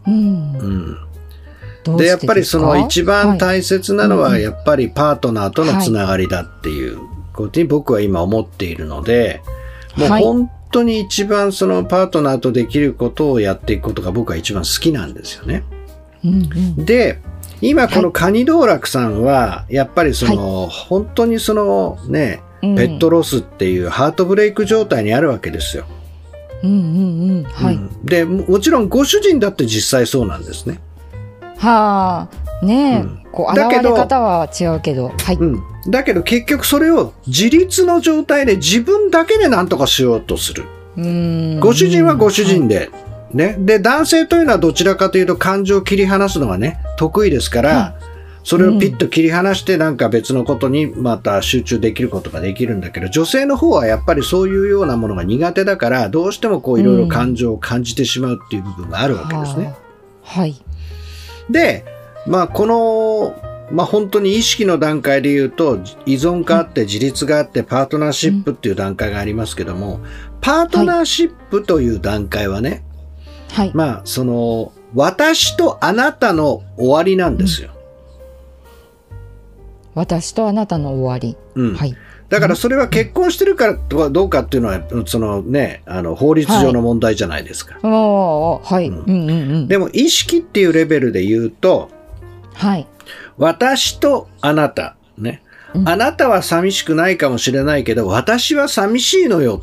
[0.06, 1.92] うんう。
[1.92, 1.96] ん。
[1.96, 6.98] で、やっぱりその一番大切なのはやっぱりパートナーとのつながりだっていう
[7.32, 9.42] ことに僕は今思っているので、
[9.96, 15.62] もうはい本当に一番そのパートナーとできることをやっていくことが僕は一番好きなんですよね。
[16.24, 17.20] うんうんで、
[17.60, 25.84] 今このカニ道楽さんは、やっぱりその、本当にそのね、うんペットロスっていうハートブレイク状態にあるわけですよ。
[26.64, 27.44] うんうんうん。
[27.44, 27.74] はい。
[27.74, 30.80] うんで、ももちろんご主人だって実際そうなんですね。
[31.58, 32.28] は
[32.62, 32.64] あ。
[32.64, 35.08] ねえ、うんこうだけど現れ方は違うけど。
[35.08, 35.36] はい。
[35.36, 35.62] うん。
[35.90, 40.64] だけど結局それを自立の状態で自分だけで何とかしようとする。
[40.96, 42.90] うんご主人はご主人で。
[43.32, 43.56] ね。
[43.58, 47.94] で、男性というのはどちらかというと感情を切り離すのがね、得意ですから、は
[48.46, 59.74] それをピッと切り離してなんか別のことにまた集中できることができるんだけど、女性の方はやっぱりそういうようなものが苦手だから、どうしてもこういろいろ感情を感じてしまうっていう部分があるわけですね。
[60.22, 60.54] はい。
[61.50, 61.84] で、
[62.28, 63.34] まあこの、
[63.72, 69.98] まあ本当に意識の段階で言うと、依存があって自立があってパートナーシップっていう段階がありますけども、
[70.40, 72.84] パートナーシップという段階はね、
[73.50, 73.70] はい。
[73.74, 77.70] まあその、私とあなたの終わりなんですよ。
[79.94, 81.36] 私とあなたの終わり。
[81.54, 81.74] うん。
[81.74, 81.96] はい。
[82.28, 87.78] だからそれは結婚してるからとかどうかっていうのは、そのね、あの法律上の問題じゃないですか。
[87.82, 88.88] はい。
[88.88, 89.68] ううんんうんうん。
[89.68, 91.90] でも意識っていうレベルで言うと、
[92.54, 92.86] はい。
[93.38, 95.42] 私とあなた、ね。
[95.74, 99.60] うんあなたは寂しくないかもしれないけど、私は寂しいのよ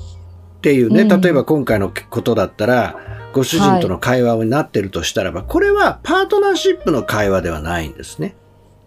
[0.64, 2.96] っていうね、うん例えば今回のことだったら、
[3.34, 8.38] ご主人との会話になってるとしたらば、これはパートナーシップの会話ではないんですね。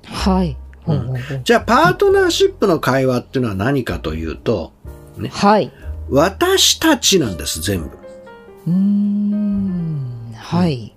[0.07, 0.57] はい。
[0.85, 4.73] ほうほうほうじゃあ、パートナーシップの会話っていうのは何かというと、
[5.31, 5.71] はい。
[6.09, 7.91] 私たちなんです、全部。
[8.67, 10.33] うーん。
[10.35, 10.97] はい。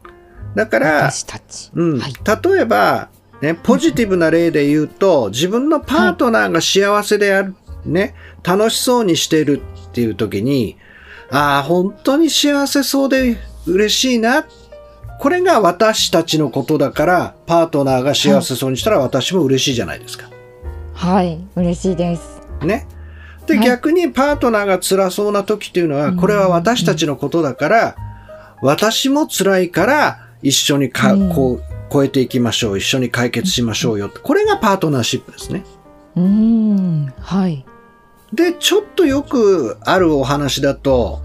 [0.55, 1.71] だから、私たち。
[1.73, 2.13] うん、はい。
[2.53, 3.09] 例えば、
[3.41, 9.61] ね、ポジティブな例で言うと、自分のパートナーが幸せである、ね、楽しそうにしてる
[9.99, 10.77] っていう時に、
[11.29, 14.45] ああ、本当に幸せそうで嬉しいな。
[15.19, 20.29] これが私たちのことだから、パートナーが幸せそうにしたら私も嬉しいじゃないですか。
[20.93, 21.37] はい。
[21.57, 22.41] 嬉しいです。
[22.61, 22.87] ね。
[23.45, 27.95] で、はい逆にパートナーが辛そうな時っていうのは、これは私たちのことだから、
[28.61, 32.77] 私も辛いから、一緒にか、うんこう、超えていきましょう。
[32.77, 34.09] 一緒に解決しましょうよ。
[34.09, 35.65] これがパートナーシップですね。
[36.15, 37.13] うーん。
[37.19, 37.65] はい。
[38.33, 41.21] で、ちょっとよくあるお話だと、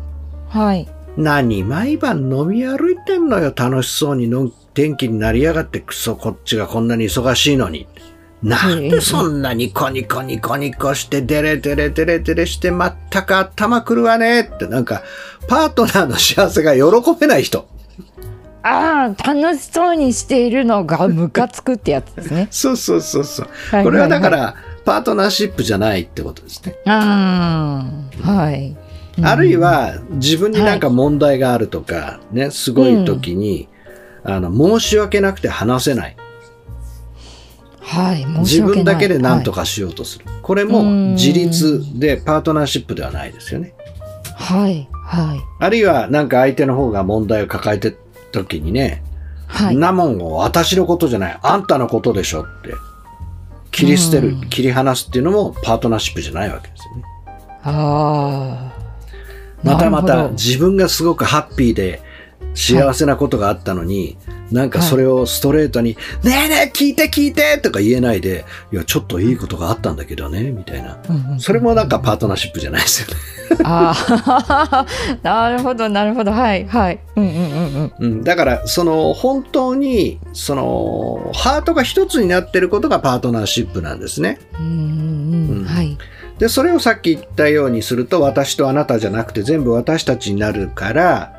[0.48, 0.88] はい。
[1.16, 3.52] 何毎晩飲み歩いてんのよ。
[3.54, 7.86] 楽しそうにの天気になりやがってクソこっちがこんなに忙しいのに。
[8.42, 15.02] なんでそんなニコニコニコニコしてデレデレデレデレして全く頭くるわねってなんか
[15.48, 16.82] パートナーの幸せが喜
[17.18, 17.66] べない人。。
[18.62, 23.48] ああ、楽しそうにしているのがムカつくってやつですね そうそうそうそう。
[23.70, 26.76] はいこれはだからパートナーシップじゃないってことですね。
[26.86, 27.86] あ
[28.24, 28.76] あ、はい。
[29.22, 33.68] あるいは自分になんか問題があるとか、ね、すごい時に、
[34.24, 36.16] あの、申し訳なくて話せない。
[37.80, 38.22] はい。
[38.22, 39.60] 申自分だけで何とか。
[39.60, 40.24] かしようとする。
[40.42, 43.74] これも自立でパートナーシップではないですよね。
[44.34, 44.88] はい。
[44.92, 45.40] はい。
[45.60, 47.98] あるいはなんか相手の方が問題を抱えてる
[48.32, 49.02] 時にね、
[49.46, 49.76] はい。
[49.76, 52.74] なもんを私のことじゃない、あんたのことでしょって
[53.74, 57.02] 切り捨てるうん、切り離すっていうのもパートナーシップじゃないわけですよね。
[57.64, 58.84] ああ。
[59.64, 62.02] またまた自分がすごくハッピーで
[62.54, 64.16] 幸せなことがあったのに、
[64.50, 70.98] なんかそれをストレートに、ねえねえ聞いて聞いてとか言えないで、いやちょっといいことがあったんだけどね、みたいな。
[71.38, 73.14] それもなんかパートナーシップじゃないですよね。
[73.64, 74.86] ああ。
[75.22, 76.32] なるほど、なるほど。
[76.32, 76.66] はい。
[76.66, 77.00] はい。
[77.16, 84.38] うんうんうんだから、その、本当に、その、ハートが一つになってることがパートナーシップなんですね。
[84.58, 85.64] うんうんううんん。
[85.64, 85.98] はい。
[86.38, 91.33] で、それをさっき言ったようにすると、私とあなたじゃなくて全部私たちになるから、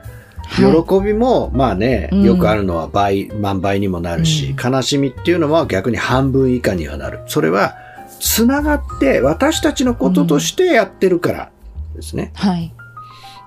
[0.55, 7.19] 喜はいびも、まあね、うんよくあるのは倍、万倍にもなるし、悲しみっていうのは逆に半分以下にはなる。
[7.27, 7.75] それは、
[8.19, 11.49] つながって私たちのこととしてやってるから
[11.95, 12.31] ですね。
[12.35, 12.73] はい。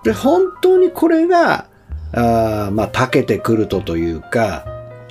[0.04, 1.66] で、本当にこれが、
[2.12, 4.66] あーまあ、長けてくるとというか、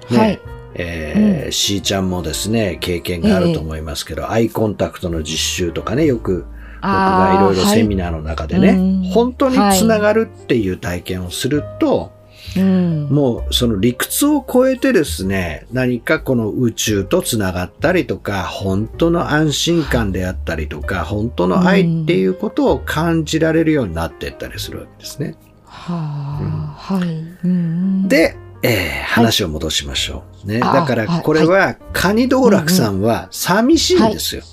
[0.09, 0.39] ねはい。
[0.79, 6.45] えーしーちゃんもですね、経験があると思いますけど、アイコンタクトの実習とかね、よく
[6.81, 12.11] 僕がいろいろセミナーの中でね、うん本当につながるっていう体験をすると、
[12.55, 13.07] うん。
[13.09, 25.35] もうその理屈を超えてですね、何かこの宇宙とつながったりとか、本当の安心感であったりとか、本当の愛っていうことを感じられるようになっていったりするわけですね。
[25.65, 26.95] はあ。
[26.95, 27.07] はい。
[27.07, 28.07] うんうん。
[28.07, 30.47] で、えー話を戻しましょう。
[30.47, 30.59] ね。
[30.61, 34.43] あだからはいこれは、カニ道楽さんは寂しいんですよ。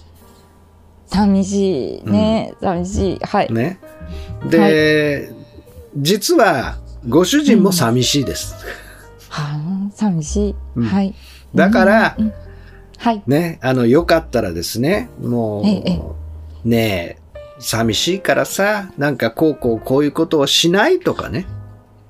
[1.06, 2.54] 寂しいね。
[2.60, 3.18] 寂しい。
[3.20, 3.52] はい。
[3.52, 3.78] ね。
[4.48, 5.32] で、
[5.96, 8.54] 実は、ご主人も寂しいです。
[9.28, 10.54] はあ、寂しい。
[10.76, 11.14] うんはい。
[11.54, 12.32] だからうんうん
[13.04, 13.22] はい。
[13.26, 16.00] ね、あの、よかったらですね、もう、ええ
[16.64, 17.18] ねえ、
[17.58, 21.44] 寂しいからさ、なんかこうこうこういうことをしないとかね。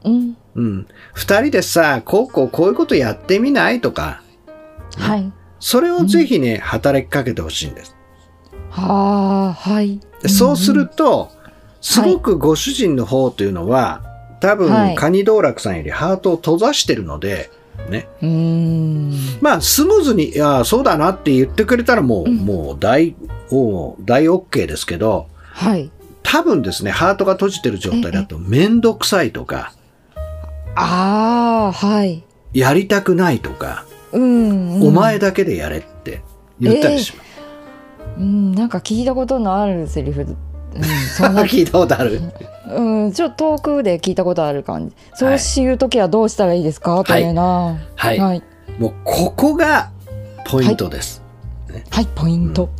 [0.04, 0.36] うん。
[0.54, 0.86] うん。
[1.12, 4.22] 二人でさ、こうこうこういうことやってみないとか、
[4.96, 5.32] はい。
[5.58, 7.93] それをぜひね、働きかけてほしいんです。
[8.74, 10.00] はあ、はい。
[10.22, 11.30] でそうすると、
[11.80, 14.02] すごくご主人の方というのは、
[14.40, 14.94] 多分、はい。
[14.94, 17.50] カニ道楽さんよりハートを閉ざしてるので、
[17.88, 18.08] ね。
[18.22, 19.12] うーん。
[19.40, 22.36] まあ、スムーズに、いや、そうだなって言ってくれたらもう、うん。
[22.36, 23.14] もう大、
[23.50, 25.90] お大 OK ですけど、はい。
[26.22, 29.72] 多分ですね、ハートが閉じてる状態だと、めんどくさいとか、
[30.76, 32.24] ああはい。
[32.52, 36.22] やりたくないとか、うん、うん、お前だけでやれって
[36.60, 37.23] 言ったりします。
[38.18, 40.84] うんなんか聞いたことのあるセリフうん
[41.16, 42.20] そんな 聞いたことある。
[42.70, 48.18] うんちょっと遠くで聞いたことある感じそういう時はどうしたらいいですか、というなはい。
[48.18, 48.42] はい、
[48.78, 49.90] もう、ここが
[50.46, 51.22] ポイントです。
[51.90, 52.70] はい、ポイント、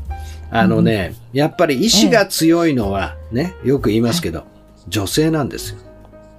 [0.50, 4.44] あのね、やっぱり意志が強いのは、ね、よく言いますけど、
[4.88, 5.78] 女性なんですよ。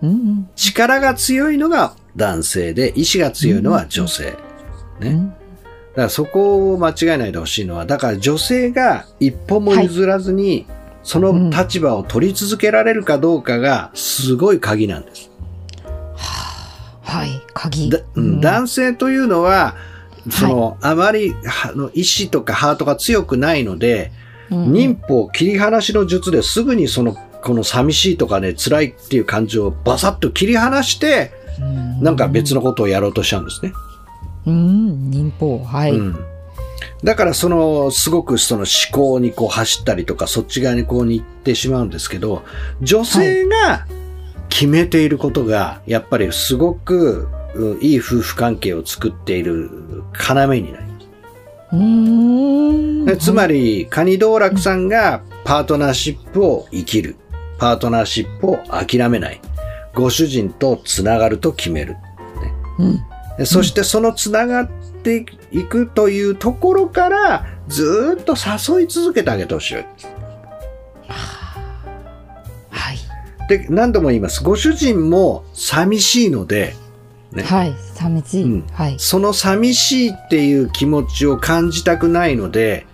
[0.03, 4.35] うんうん力が強いのが男性で、意志が強いのは女性。
[4.99, 5.35] ね。
[5.95, 10.65] うんだからそこを間違えないでほしいのは、だから女性が一歩も譲らずに、
[11.03, 15.31] その立場を取り続けられるかどうかがすごい鍵なんです。
[17.01, 17.89] はい鍵。
[17.89, 18.41] だうん。
[18.41, 19.75] 男性というのは、
[20.29, 21.33] その、あまり
[21.63, 24.11] あの意志とかハートが強くないので、
[24.51, 24.73] うん。
[24.73, 31.31] 忍法切り離しの術ですぐにその、この寂しいとかね、辛いっていう感情をバサッと切り離して、
[31.61, 32.03] うん。
[32.03, 33.71] なんか別のことをやろうとしちゃうんですね。
[34.45, 36.25] うん忍法はい、うん。
[37.03, 42.43] だからその、すごくその思考にこう走ったりとか、そっち側にこうに行ってしまうんですけど、
[42.81, 43.85] 女性が
[44.49, 49.69] 決めていることが、やっぱりすごく、うんいい夫婦関係を作っている
[50.27, 51.07] 要になります。
[51.71, 57.15] うーんでつまり、カニ道楽さんがパートナーシップを生きる。
[57.57, 59.39] パートナーシップを諦めない。
[59.93, 61.95] ご主人とつながると決める。
[62.79, 64.69] うんでそしてそのつながっ
[65.03, 68.35] ていくというところから、ずーっと
[68.77, 69.75] 誘い続けてあげてほしい。
[72.69, 72.97] はい。
[73.49, 74.43] で、何度も言います。
[74.43, 76.75] ご主人も寂しいので、
[77.33, 77.43] ね。
[77.43, 78.67] はい寂しい、うん。
[78.71, 78.95] はい。
[78.97, 82.85] その寂しいっていう気持ちを感じたくないので、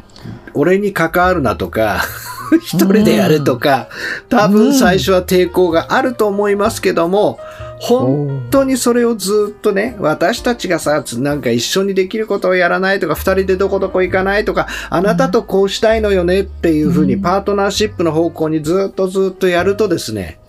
[0.54, 2.02] 俺に関わるなとか、
[2.62, 3.90] 一人でやるとか、
[4.30, 7.40] 多分最初は抵抗があると思いますけども、
[7.82, 17.22] 本当にそれをずっとね、私たちがさ、つなんか一緒にできることをやらないとか、二人でどこどこ行かないとか、あなたとこうしたいのよねっていうふうにうん。
[17.24, 20.40] パートナーシップの方向にずっとずっとやるとですね、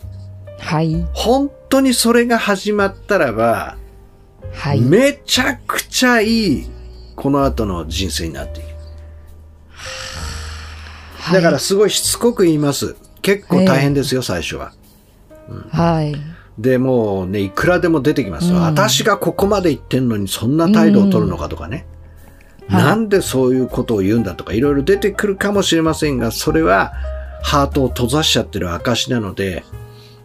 [0.58, 1.06] はい。
[1.14, 3.78] 本当にそれが始まったらば、
[4.52, 4.82] はい。
[4.82, 6.70] めちゃくちゃいい、
[7.16, 8.66] この後の人生になっていく。
[11.18, 11.34] はい。
[11.36, 12.94] だからすごいしつこく言います。
[13.22, 14.74] 結構大変ですよ、最初は。
[15.70, 18.56] はいで、もうね、いくらでも出てきますよ。
[18.56, 21.76] うん私がここまで言ってんのにそんな態度を取るのかとかね。
[21.76, 21.82] はい
[22.68, 26.92] なんでそういうことを言うんだとか、いろいろ出てくるかもしれませんが、それは
[27.42, 29.64] ハートを閉ざしちゃってる証なので、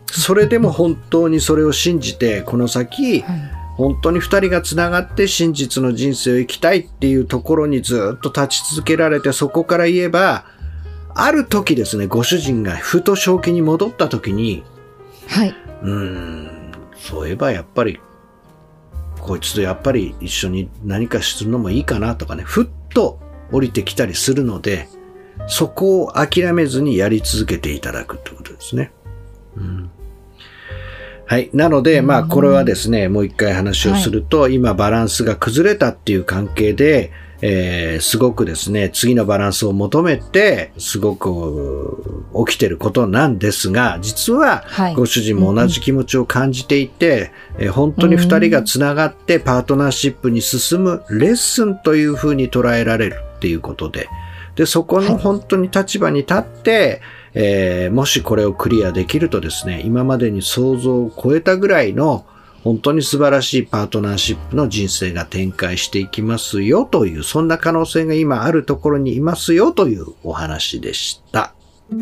[0.05, 10.45] それでも本当にそれを信じて、この先、はい本当に二人が繋がって真実の人生を生きたいっていうところにずっと立ち続けられて、そこから言えば、
[11.13, 14.63] ある時ですね、ご主人がふと正気に戻った時に、
[15.27, 15.55] はい。
[15.81, 17.99] うーん、そういえばやっぱり、
[19.19, 23.19] こいつとやっぱり一緒に何かするのもいいかなとかね、ふっと
[23.51, 24.87] 降りてきたりするので、
[25.47, 28.91] そこを諦めずにやり続けていただくってことですね。
[29.55, 29.89] うん
[31.29, 31.49] はい。
[31.53, 37.11] なので、まあ、これはですね、もう一回話をすると、今バランスが崩れたっていう関係で、
[37.41, 44.95] えーすごくですね、次のバランスを求めて、すごく起きてることなんですが、実は、はい。
[44.95, 54.07] ご主人も同じ気持ちを感じていて、えー本当に二人がつながってパートナーシップに進むレッスンというふうに捉えられるっていうことで、
[54.55, 57.01] で、そこの本当に立場に立って、
[57.33, 62.25] えーもしこれをクリアできるとですね、今までに想像を超えたぐらいの
[62.67, 71.53] 本当に素晴らしいパートナーシップの人生が展開していきますよという、そんな可能性が今あるところにいますよというお話でした。
[71.89, 71.95] イ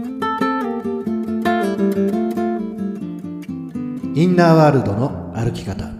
[4.25, 5.94] ンナーワールドの歩き方。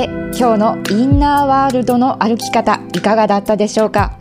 [0.00, 4.18] さて今日のインナーワールドの歩き方いかがだったでしょうか？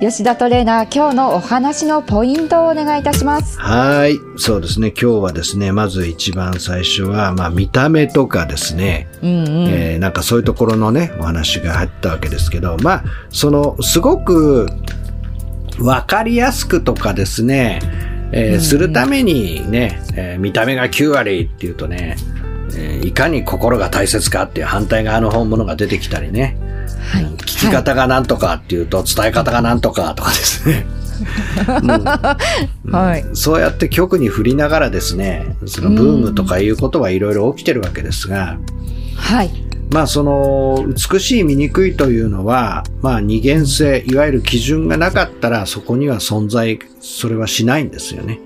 [0.00, 4.18] 吉田トレーナー今日のお話のポイントをお願いいたしますはい。
[4.36, 4.88] そうですね。
[4.88, 14.66] 今日はですね、まず一番最初は、まあ見た目とかですね、うんうん、えーなんかそういうところのね、お話が入ったわけですけど、まあ、その、すごく、
[15.80, 17.80] わかりやすくとかですね、
[18.32, 22.16] えーするためにね、えー見た目が9割っていうとね、
[22.84, 26.56] えーいかに心が大切かっていう反対側の本物が出てきたりね、
[27.12, 27.24] はい。
[27.24, 30.86] 聞き方がなんとかっていうと伝え方がなんとかとかですね。
[32.90, 33.24] はい。
[33.34, 38.58] そうやって局に振りながらですね、そのブームとかいうことはいろいろ起きてるわけですが、
[39.16, 39.50] はい。
[39.90, 48.40] まあその美しい醜いというのは、まあ二元性、いわゆる基準がなかったらそこには存在、それはしないんですよね。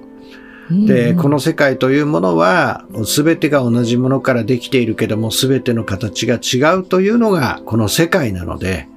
[0.71, 8.89] で、この世界というものは、すべてが同じものからできているけども、すべての形が違うというのがこの世界なので、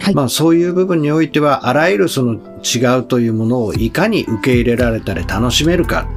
[0.00, 6.08] はいまあそういう部分においては、あらゆるその違うというものをいかに受け入れられたり楽しめるか、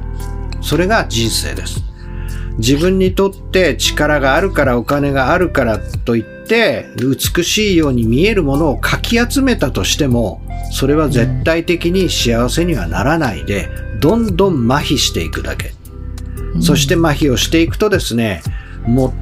[0.60, 1.90] それが人生です。
[2.58, 13.68] 自分にとって力があるからお金があるからといって美しいように見えるものをかき集めたとしてもそれは絶対的に幸せにはならないで
[14.00, 15.72] どんどん麻痺していくだけ。
[16.60, 18.42] そして麻痺をしていくとですね
[18.86, 19.12] も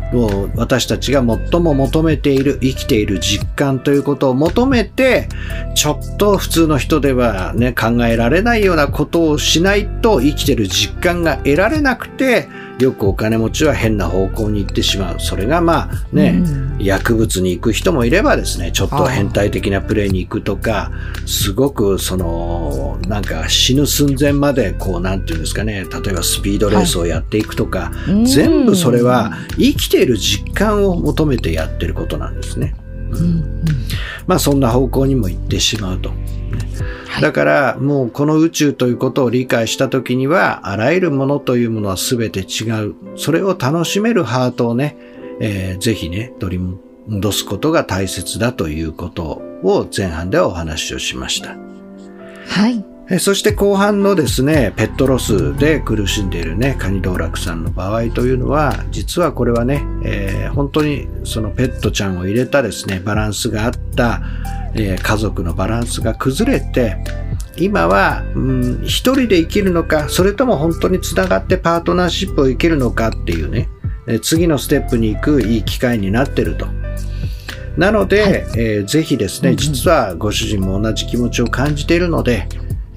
[0.55, 5.29] 私たちが最も求めている生きている実感ということを求めて
[5.74, 12.49] ちょっと普通の人ではね考えられないようなことをしないと生きている実感が得られなくて
[12.79, 15.20] よくお金持ちは変な方向に行ってしまう。
[15.20, 16.43] それがまあね、
[16.79, 20.93] 薬物に行く人もいればですね、ちょっと変態的なプレイに行くとか、
[21.26, 32.74] すごくその、なんか死ぬ寸前までこう、なんていうんですかね、例えばスピードレースをやっていくとか、うん全部それは生きている実感を求めてやってることなんですね。
[34.26, 36.12] まあそんな方向にも行ってしまうと。
[37.20, 42.94] だからもうこの宇宙ということを理解したときには、あらゆるものというものは全て違う。
[43.16, 44.96] それを楽しめるハートをね、
[45.40, 46.64] えーぜひね、取り
[47.06, 51.56] 戻すことが大切だということを前半ではお話をしました。
[52.46, 64.20] はいえーそして後半のですね、ペットロスで苦しんでいるね、カニ道楽さんの場合というのは、実はこれはね、えー本当にそのペットちゃんを入れたですね、バランスがあった、
[64.74, 66.98] えー家族のバランスが崩れて、
[67.56, 73.68] 今は、うん、一人で生きるのか、それとも本当につながってパートナーシップを生きるのかっていうね、
[74.06, 76.66] えー次のステップに行くいい機会になってると。
[77.78, 82.46] なので、えーぜひですね、実はご主人も同じ気持ちを感じているので、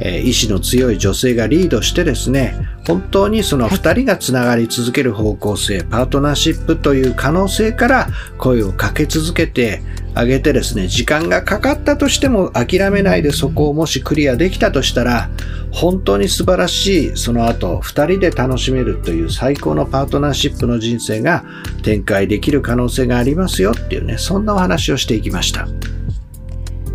[0.03, 2.55] えー意志の強い女性がリードしてですね、
[2.87, 9.81] 本当にその二人がつながり続ける方向性、パートナーシップという可能性から声をかけ続けて
[10.13, 15.29] あげてですね、時間がかかったとしても諦めないでそこをもしクリアできたとしたら、
[15.71, 21.45] 本当に素晴らしいその後二人で楽しめるという最高のパートナーシップの人生が
[21.83, 25.61] 展開できる可能性がありますよっていうね、そんなお話をしていきました。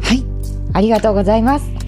[0.01, 0.25] はい、
[0.73, 1.86] ありがとうございます。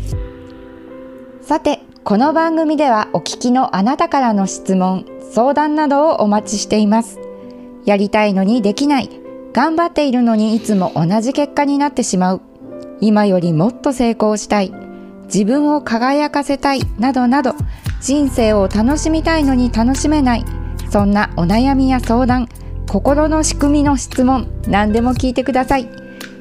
[1.49, 7.19] さて、この番組ではお聞きのあなたからの質問、相談などをお待ちしています。
[7.87, 9.09] やりたいのにできない、
[9.55, 12.43] 頑張っているのにいつも同じ結果になってしまう、
[13.01, 14.75] 今よりもっと成功したい、
[15.25, 17.55] 自分を輝かせたいなどなど、
[18.03, 20.45] 人生を楽しみたいのに楽しめない、
[20.91, 22.47] そんなお悩みや相談、
[22.87, 25.89] 心の仕組みの質問、何でも聞いてください。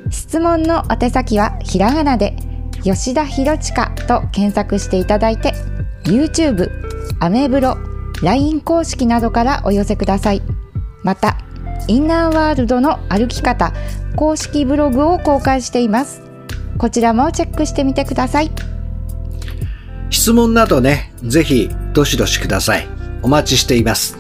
[0.09, 2.35] 質問の宛先はひらがなで
[2.87, 5.53] 吉田博親と検索していただいて
[6.05, 6.71] YouTube、
[7.19, 7.75] アメブロ、
[8.23, 10.41] LINE 公式などからお寄せください。
[11.03, 11.37] また
[11.89, 13.73] インナーワールドの歩き方
[14.15, 16.21] 公式ブログを公開しています。
[16.77, 18.51] こちらもチェックしてみてください。
[20.09, 22.87] 質問などね、ぜひどしどしください。
[23.21, 24.17] お待ちしています。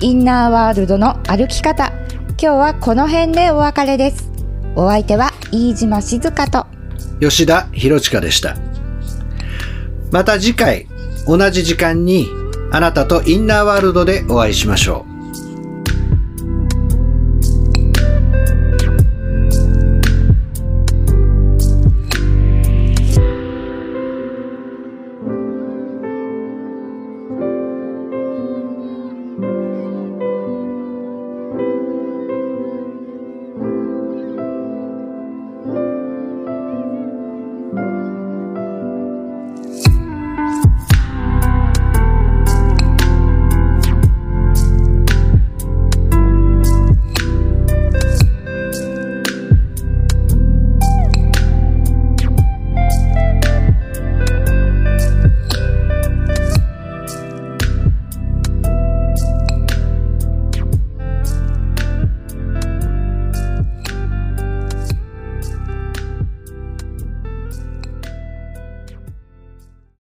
[0.00, 1.92] インナーワールドの歩き方。
[2.42, 4.30] 今日はこの辺でお別れです。
[4.74, 6.79] お相手は飯島静香と
[7.20, 8.56] 吉田博親でした。
[10.10, 10.86] また次回、
[11.26, 12.28] 同じ時間に
[12.72, 15.09] あなたとインナーワールドでお会いしましょう。